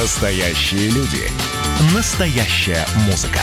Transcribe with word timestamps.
Настоящие 0.00 0.90
люди. 0.90 1.28
Настоящая 1.92 2.86
музыка. 3.06 3.40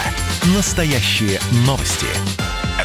Настоящие 0.55 1.37
новости. 1.67 2.05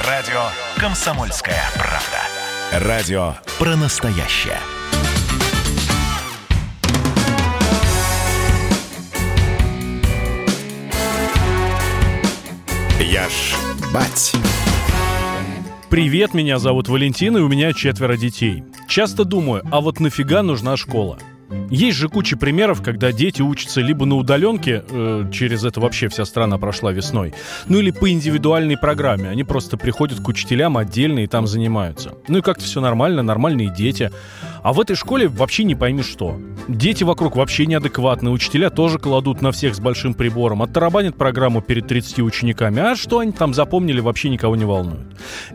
Радио 0.09 0.41
«Комсомольская 0.77 1.63
правда». 1.75 2.89
Радио 2.89 3.35
про 3.61 3.77
настоящее. 3.77 4.59
Я 12.99 13.29
ж 13.29 13.55
бать. 13.95 14.33
Привет, 15.89 16.35
меня 16.35 16.59
зовут 16.59 16.89
Валентин, 16.89 17.37
и 17.37 17.41
у 17.41 17.47
меня 17.47 17.73
четверо 17.73 18.17
детей. 18.17 18.65
Часто 18.89 19.25
думаю, 19.25 19.63
а 19.71 19.81
вот 19.81 20.01
нафига 20.01 20.43
нужна 20.43 20.77
школа? 20.77 21.21
Есть 21.71 21.99
же 21.99 22.09
куча 22.09 22.37
примеров, 22.37 22.83
когда 22.83 23.13
дети 23.13 23.43
учатся 23.43 23.81
либо 23.81 24.07
на 24.07 24.17
удаленке, 24.17 24.85
э, 24.89 25.25
через 25.33 25.65
это 25.65 25.81
вообще 25.81 26.09
вся 26.09 26.25
страна 26.25 26.59
прошла 26.59 26.93
весной, 26.93 27.35
ну 27.67 27.79
или 27.79 27.91
по 27.91 28.11
индивидуальной 28.11 28.77
программе. 28.77 29.29
Они 29.29 29.45
просто 29.45 29.77
приходят 29.77 30.21
к 30.21 30.29
учителям 30.29 30.77
отдельно 30.77 31.21
и 31.21 31.27
там 31.27 31.47
занимаются. 31.47 32.15
Ну 32.29 32.39
и 32.39 32.43
как-то 32.43 32.65
все 32.65 32.81
нормально, 32.81 33.23
нормальные 33.23 33.75
дети. 33.75 34.11
А 34.63 34.73
в 34.73 34.81
этой 34.81 34.95
школе 34.95 35.29
вообще 35.29 35.65
не 35.65 35.75
пойми 35.75 36.03
что. 36.03 36.39
Дети 36.69 37.03
вокруг 37.03 37.37
вообще 37.37 37.67
неадекватные, 37.67 38.33
учителя 38.33 38.71
тоже 38.71 38.99
кладут 38.99 39.43
на 39.43 39.53
всех 39.53 39.75
с 39.75 39.81
большим 39.81 40.15
прибором, 40.15 40.63
оттарабанят 40.63 41.17
программу 41.17 41.63
перед 41.63 41.87
30 41.87 42.21
учениками, 42.21 42.81
а 42.81 42.95
что 42.95 43.21
они 43.21 43.33
там 43.33 43.55
запомнили, 43.55 44.01
вообще 44.01 44.29
никого 44.29 44.57
не 44.57 44.65
волнует. 44.65 45.07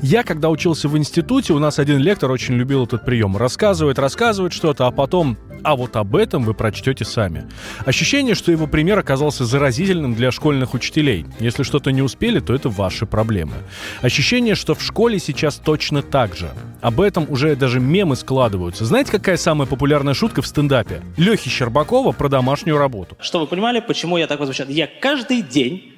Я, 0.02 0.24
когда 0.24 0.50
учился 0.50 0.90
в 0.90 0.98
институте, 0.98 1.54
у 1.54 1.60
нас 1.60 1.80
один 1.80 2.00
лектор 2.00 2.32
очень 2.32 2.56
любил 2.56 2.84
этот 2.86 3.06
прием. 3.06 3.38
Рассказывает, 3.38 4.00
рассказывает 4.00 4.54
что-то, 4.54 4.88
а 4.88 4.92
потом 4.92 5.38
а 5.66 5.76
вот 5.76 5.96
об 5.96 6.16
этом 6.16 6.44
вы 6.44 6.54
прочтете 6.54 7.06
сами. 7.06 7.46
Ощущение, 7.86 8.36
что 8.36 8.52
его 8.52 8.68
пример 8.68 9.00
оказался 9.00 9.46
заразительным 9.46 10.14
для 10.14 10.32
школьных 10.32 10.76
учителей. 10.76 11.26
Если 11.40 11.64
что-то 11.64 11.92
не 11.92 12.04
успели, 12.04 12.40
то 12.40 12.54
это 12.54 12.70
ваши 12.70 13.08
проблемы. 13.08 13.54
Ощущение, 14.02 14.54
что 14.54 14.76
в 14.76 14.84
школе 14.84 15.18
сейчас 15.18 15.56
точно 15.56 16.04
так 16.04 16.36
же. 16.36 16.52
Об 16.82 17.02
этом 17.02 17.26
уже 17.30 17.56
даже 17.56 17.80
мемы 17.80 18.16
складываются. 18.16 18.86
Знаете, 18.86 19.12
какая 19.12 19.38
самая 19.38 19.68
популярная 19.68 20.14
шутка 20.14 20.44
в 20.44 20.48
стендапе? 20.48 21.02
Лехи 21.18 21.50
Щербакова 21.50 22.12
про 22.12 22.30
домашнюю 22.30 22.78
работу. 22.78 23.18
Что 23.20 23.40
вы 23.40 23.48
понимали, 23.48 23.80
почему 23.80 24.18
я 24.18 24.28
так 24.28 24.40
возмущен? 24.40 24.70
Я 24.70 24.88
каждый 24.88 25.42
день 25.42 25.96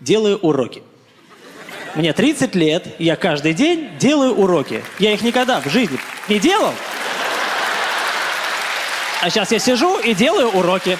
делаю 0.00 0.38
уроки. 0.38 0.82
Мне 1.94 2.14
30 2.14 2.54
лет, 2.54 2.86
я 2.98 3.16
каждый 3.16 3.52
день 3.52 3.90
делаю 3.98 4.32
уроки. 4.32 4.82
Я 4.98 5.12
их 5.12 5.20
никогда 5.20 5.60
в 5.60 5.68
жизни 5.68 5.98
не 6.28 6.38
делал. 6.38 6.72
А 9.22 9.28
сейчас 9.28 9.52
я 9.52 9.58
сижу 9.58 9.98
и 9.98 10.14
делаю 10.14 10.48
уроки. 10.48 10.98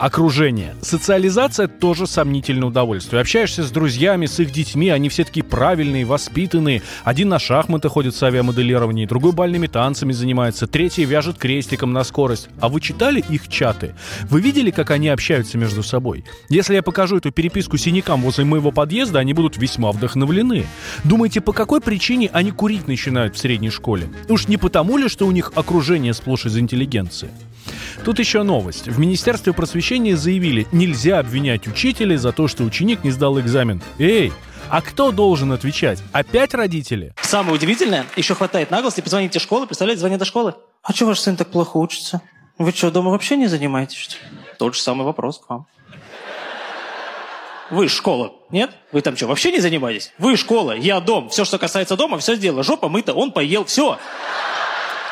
Окружение. 0.00 0.74
Социализация 0.80 1.68
тоже 1.68 2.06
сомнительное 2.06 2.68
удовольствие. 2.68 3.20
Общаешься 3.20 3.62
с 3.62 3.70
друзьями, 3.70 4.24
с 4.24 4.40
их 4.40 4.50
детьми, 4.50 4.88
они 4.88 5.10
все 5.10 5.24
такие 5.24 5.44
правильные, 5.44 6.06
воспитанные. 6.06 6.80
Один 7.04 7.28
на 7.28 7.38
шахматы 7.38 7.90
ходит 7.90 8.16
с 8.16 8.22
авиамоделированием, 8.22 9.06
другой 9.06 9.32
бальными 9.32 9.66
танцами 9.66 10.12
занимается, 10.12 10.66
третий 10.66 11.04
вяжет 11.04 11.36
крестиком 11.36 11.92
на 11.92 12.02
скорость. 12.02 12.48
А 12.60 12.70
вы 12.70 12.80
читали 12.80 13.22
их 13.28 13.48
чаты? 13.48 13.94
Вы 14.30 14.40
видели, 14.40 14.70
как 14.70 14.90
они 14.90 15.10
общаются 15.10 15.58
между 15.58 15.82
собой? 15.82 16.24
Если 16.48 16.74
я 16.74 16.82
покажу 16.82 17.18
эту 17.18 17.30
переписку 17.30 17.76
синякам 17.76 18.22
возле 18.22 18.46
моего 18.46 18.70
подъезда, 18.72 19.18
они 19.18 19.34
будут 19.34 19.58
весьма 19.58 19.92
вдохновлены. 19.92 20.64
Думаете, 21.04 21.42
по 21.42 21.52
какой 21.52 21.82
причине 21.82 22.30
они 22.32 22.52
курить 22.52 22.88
начинают 22.88 23.36
в 23.36 23.38
средней 23.38 23.68
школе? 23.68 24.08
Уж 24.30 24.48
не 24.48 24.56
потому 24.56 24.96
ли, 24.96 25.10
что 25.10 25.26
у 25.26 25.30
них 25.30 25.52
окружение 25.54 26.14
сплошь 26.14 26.46
из 26.46 26.56
интеллигенции? 26.56 27.28
Тут 28.04 28.18
еще 28.18 28.42
новость. 28.42 28.88
В 28.88 28.98
Министерстве 28.98 29.52
просвещения 29.52 30.16
заявили, 30.16 30.66
нельзя 30.72 31.18
обвинять 31.18 31.66
учителей 31.66 32.16
за 32.16 32.32
то, 32.32 32.48
что 32.48 32.64
ученик 32.64 33.04
не 33.04 33.10
сдал 33.10 33.38
экзамен. 33.40 33.82
Эй, 33.98 34.32
а 34.68 34.82
кто 34.82 35.10
должен 35.10 35.52
отвечать? 35.52 36.02
Опять 36.12 36.54
родители? 36.54 37.14
Самое 37.22 37.54
удивительное, 37.54 38.06
еще 38.16 38.34
хватает 38.34 38.70
наглости 38.70 39.00
позвонить 39.00 39.34
из 39.34 39.42
школы, 39.42 39.66
представляете, 39.66 40.00
звонят 40.00 40.18
до 40.18 40.24
школы. 40.24 40.54
А 40.82 40.92
что 40.92 41.06
ваш 41.06 41.20
сын 41.20 41.36
так 41.36 41.48
плохо 41.50 41.76
учится? 41.76 42.22
Вы 42.58 42.72
что, 42.72 42.90
дома 42.90 43.10
вообще 43.10 43.36
не 43.36 43.46
занимаетесь? 43.46 43.96
Что? 43.96 44.16
Тот 44.58 44.74
же 44.74 44.80
самый 44.80 45.04
вопрос 45.04 45.38
к 45.38 45.48
вам. 45.48 45.66
Вы 47.70 47.88
школа, 47.88 48.32
нет? 48.50 48.72
Вы 48.92 49.00
там 49.00 49.16
что, 49.16 49.26
вообще 49.26 49.52
не 49.52 49.60
занимаетесь? 49.60 50.12
Вы 50.18 50.36
школа, 50.36 50.72
я 50.72 51.00
дом. 51.00 51.28
Все, 51.30 51.44
что 51.44 51.58
касается 51.58 51.96
дома, 51.96 52.18
все 52.18 52.34
сделано. 52.34 52.62
Жопа 52.62 52.88
мыта, 52.88 53.14
он 53.14 53.30
поел, 53.32 53.64
все. 53.64 53.98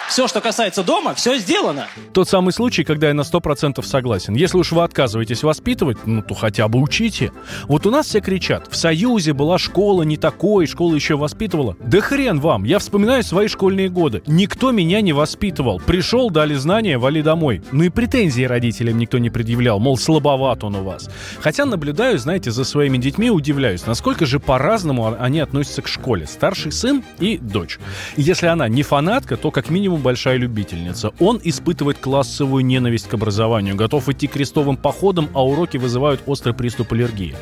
Все, 0.08 0.26
что 0.26 0.40
касается 0.40 0.82
дома, 0.82 1.14
все 1.14 1.36
сделано. 1.36 1.86
Тот 2.14 2.28
самый 2.28 2.52
случай, 2.52 2.82
когда 2.82 3.08
я 3.08 3.14
на 3.14 3.20
100% 3.20 3.82
согласен. 3.84 4.34
Если 4.34 4.56
уж 4.56 4.72
вы 4.72 4.82
отказываетесь 4.82 5.42
воспитывать, 5.42 5.98
ну 6.06 6.22
то 6.22 6.34
хотя 6.34 6.66
бы 6.66 6.80
учите. 6.80 7.30
Вот 7.64 7.86
у 7.86 7.90
нас 7.90 8.06
все 8.06 8.20
кричат, 8.20 8.68
в 8.70 8.76
Союзе 8.76 9.34
была 9.34 9.58
школа 9.58 10.02
не 10.02 10.16
такой, 10.16 10.66
школа 10.66 10.94
еще 10.94 11.16
воспитывала. 11.16 11.76
Да 11.80 12.00
хрен 12.00 12.40
вам, 12.40 12.64
я 12.64 12.78
вспоминаю 12.78 13.22
свои 13.22 13.48
школьные 13.48 13.90
годы. 13.90 14.22
Никто 14.26 14.72
меня 14.72 15.02
не 15.02 15.12
воспитывал. 15.12 15.78
Пришел, 15.78 16.30
дали 16.30 16.54
знания, 16.54 16.96
вали 16.96 17.22
домой. 17.22 17.62
Ну 17.70 17.84
и 17.84 17.90
претензии 17.90 18.42
родителям 18.42 18.96
никто 18.96 19.18
не 19.18 19.28
предъявлял, 19.28 19.78
мол, 19.78 19.98
слабоват 19.98 20.64
он 20.64 20.76
у 20.76 20.84
вас. 20.84 21.10
Хотя 21.40 21.66
наблюдаю, 21.66 22.18
знаете, 22.18 22.50
за 22.50 22.64
своими 22.64 22.96
детьми 22.96 23.30
удивляюсь, 23.30 23.86
насколько 23.86 24.24
же 24.24 24.40
по-разному 24.40 25.14
они 25.20 25.40
относятся 25.40 25.82
к 25.82 25.88
школе. 25.88 26.26
Старший 26.26 26.72
сын 26.72 27.04
и 27.20 27.36
дочь. 27.36 27.78
Если 28.16 28.46
она 28.46 28.68
не 28.68 28.82
фанатка, 28.82 29.36
то 29.36 29.50
как 29.50 29.68
минимум 29.68 29.97
большая 30.00 30.36
любительница. 30.36 31.12
Он 31.18 31.40
испытывает 31.42 31.98
классовую 31.98 32.64
ненависть 32.64 33.08
к 33.08 33.14
образованию, 33.14 33.76
готов 33.76 34.08
идти 34.08 34.26
крестовым 34.26 34.76
походом, 34.76 35.28
а 35.34 35.44
уроки 35.44 35.76
вызывают 35.76 36.22
острый 36.26 36.54
приступ 36.54 36.92
аллергии. 36.92 37.34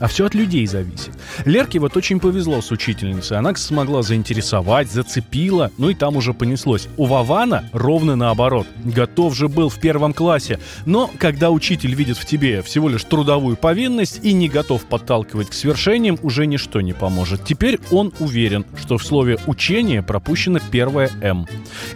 А 0.00 0.06
все 0.06 0.26
от 0.26 0.34
людей 0.34 0.66
зависит. 0.66 1.10
Лерке 1.44 1.78
вот 1.78 1.96
очень 1.96 2.20
повезло 2.20 2.60
с 2.60 2.70
учительницей. 2.70 3.38
Она 3.38 3.54
смогла 3.54 4.02
заинтересовать, 4.02 4.90
зацепила, 4.90 5.70
ну 5.78 5.90
и 5.90 5.94
там 5.94 6.16
уже 6.16 6.34
понеслось. 6.34 6.88
У 6.96 7.06
Вавана 7.06 7.68
ровно 7.72 8.16
наоборот. 8.16 8.66
Готов 8.84 9.36
же 9.36 9.48
был 9.48 9.68
в 9.68 9.78
первом 9.78 10.12
классе. 10.12 10.58
Но 10.86 11.10
когда 11.18 11.50
учитель 11.50 11.94
видит 11.94 12.16
в 12.16 12.24
тебе 12.24 12.62
всего 12.62 12.88
лишь 12.88 13.04
трудовую 13.04 13.56
повинность 13.56 14.20
и 14.22 14.32
не 14.32 14.48
готов 14.48 14.84
подталкивать 14.84 15.50
к 15.50 15.52
свершениям, 15.54 16.18
уже 16.22 16.46
ничто 16.46 16.80
не 16.80 16.92
поможет. 16.92 17.44
Теперь 17.44 17.78
он 17.90 18.12
уверен, 18.18 18.64
что 18.80 18.98
в 18.98 19.04
слове 19.04 19.38
«учение» 19.46 20.02
пропущено 20.02 20.60
первое 20.70 21.10
«М». 21.22 21.46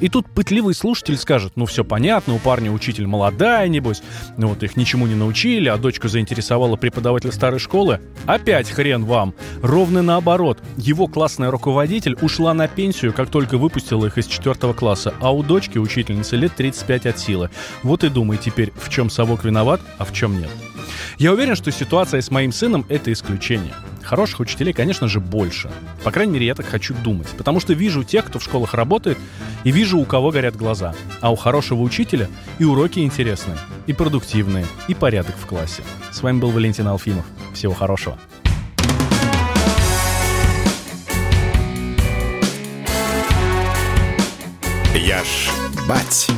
И 0.02 0.08
тут 0.08 0.28
пытливый 0.28 0.74
слушатель 0.74 1.16
скажет, 1.16 1.52
ну 1.54 1.64
все 1.64 1.84
понятно, 1.84 2.34
у 2.34 2.40
парня 2.40 2.72
учитель 2.72 3.06
молодая, 3.06 3.68
небось, 3.68 4.02
ну 4.36 4.48
вот 4.48 4.64
их 4.64 4.76
ничему 4.76 5.06
не 5.06 5.14
научили, 5.14 5.68
а 5.68 5.76
дочку 5.76 6.08
заинтересовала 6.08 6.74
преподаватель 6.74 7.30
старой 7.30 7.60
школы. 7.60 8.00
Опять 8.26 8.68
хрен 8.68 9.04
вам. 9.04 9.32
Ровно 9.62 10.02
наоборот. 10.02 10.58
Его 10.76 11.06
классная 11.06 11.52
руководитель 11.52 12.16
ушла 12.20 12.52
на 12.52 12.66
пенсию, 12.66 13.12
как 13.12 13.30
только 13.30 13.58
выпустила 13.58 14.06
их 14.06 14.18
из 14.18 14.26
четвертого 14.26 14.72
класса, 14.72 15.14
а 15.20 15.32
у 15.32 15.44
дочки 15.44 15.78
учительницы 15.78 16.34
лет 16.34 16.52
35 16.56 17.06
от 17.06 17.18
силы. 17.20 17.50
Вот 17.84 18.02
и 18.02 18.08
думай 18.08 18.38
теперь, 18.38 18.72
в 18.74 18.88
чем 18.88 19.08
совок 19.08 19.44
виноват, 19.44 19.80
а 19.98 20.04
в 20.04 20.12
чем 20.12 20.36
нет. 20.36 20.50
Я 21.18 21.32
уверен, 21.32 21.54
что 21.54 21.70
ситуация 21.70 22.22
с 22.22 22.30
моим 22.32 22.50
сыном— 22.50 22.84
это 22.88 23.12
исключение. 23.12 23.74
Хороших 24.02 24.40
учителей, 24.40 24.72
конечно 24.72 25.08
же, 25.08 25.20
больше. 25.20 25.70
По 26.04 26.10
крайней 26.10 26.34
мере, 26.34 26.46
я 26.46 26.54
так 26.54 26.66
хочу 26.66 26.94
думать. 26.94 27.28
Потому 27.38 27.60
что 27.60 27.72
вижу 27.72 28.04
тех, 28.04 28.24
кто 28.26 28.38
в 28.38 28.44
школах 28.44 28.74
работает, 28.74 29.18
и 29.64 29.70
вижу, 29.70 29.98
у 29.98 30.04
кого 30.04 30.30
горят 30.30 30.56
глаза. 30.56 30.94
А 31.20 31.32
у 31.32 31.36
хорошего 31.36 31.80
учителя 31.82 32.28
и 32.58 32.64
уроки 32.64 33.00
интересные, 33.00 33.56
и 33.86 33.92
продуктивные, 33.92 34.66
и 34.88 34.94
порядок 34.94 35.36
в 35.36 35.46
классе. 35.46 35.82
С 36.10 36.22
вами 36.22 36.38
был 36.38 36.50
Валентин 36.50 36.86
Алфимов. 36.88 37.24
Всего 37.54 37.74
хорошего. 37.74 38.18
Я 44.94 45.24
ж 45.24 45.50
бать. 45.88 46.28